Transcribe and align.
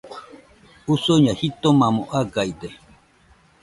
Usuño 0.93 1.31
jitomamo 1.39 2.03
agaide. 2.19 2.69